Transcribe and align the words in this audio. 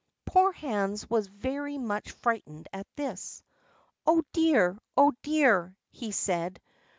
Poor 0.25 0.51
Hans 0.51 1.07
was 1.11 1.27
very 1.27 1.77
much 1.77 2.09
frightened 2.09 2.67
at 2.73 2.87
this. 2.95 3.43
"Oh, 4.07 4.23
dear! 4.33 4.79
oh, 4.97 5.13
dear!" 5.21 5.77
he 5.91 6.09
said. 6.09 6.59